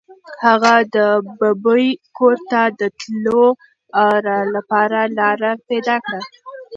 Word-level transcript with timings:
هغه 0.45 0.75
د 0.95 0.97
ببۍ 1.39 1.87
کور 2.17 2.37
ته 2.51 2.61
د 2.79 2.81
تللو 2.99 3.43
لپاره 4.55 4.99
لاره 5.17 5.51
پیدا 5.69 5.95
کړه. 6.05 6.19